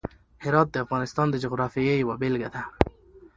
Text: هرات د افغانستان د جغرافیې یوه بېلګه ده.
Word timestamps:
هرات 0.43 0.67
د 0.71 0.75
افغانستان 0.85 1.27
د 1.31 1.35
جغرافیې 1.43 1.93
یوه 2.03 2.15
بېلګه 2.21 2.49
ده. 2.55 2.63